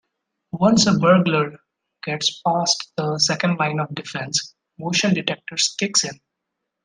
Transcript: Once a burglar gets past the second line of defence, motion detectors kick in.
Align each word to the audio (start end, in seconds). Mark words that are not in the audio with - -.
Once 0.53 0.87
a 0.87 0.97
burglar 0.97 1.59
gets 2.01 2.41
past 2.41 2.91
the 2.97 3.19
second 3.19 3.57
line 3.57 3.79
of 3.79 3.93
defence, 3.93 4.55
motion 4.79 5.13
detectors 5.13 5.75
kick 5.77 5.91
in. 6.03 6.19